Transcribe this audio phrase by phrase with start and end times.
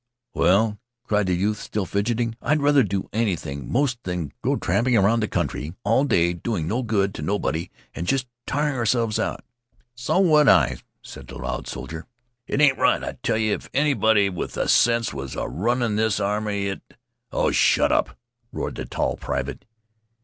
[0.33, 5.21] "Well," cried the youth, still fidgeting, "I'd rather do anything 'most than go tramping 'round
[5.21, 9.43] the country all day doing no good to nobody and jest tiring ourselves out."
[9.93, 12.07] "So would I," said the loud soldier.
[12.47, 13.03] "It ain't right.
[13.03, 16.81] I tell you if anybody with any sense was a runnin' this army it"
[17.31, 18.17] "Oh, shut up!"
[18.51, 19.65] roared the tall private.